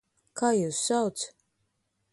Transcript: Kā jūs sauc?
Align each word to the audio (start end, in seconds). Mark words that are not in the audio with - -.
Kā 0.39 0.49
jūs 0.59 0.79
sauc? 0.87 1.27